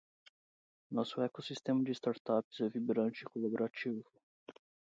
Nosso 0.89 1.21
ecossistema 1.21 1.83
de 1.83 1.91
startups 1.91 2.59
é 2.61 2.67
vibrante 2.67 3.21
e 3.21 3.25
colaborativo. 3.25 4.03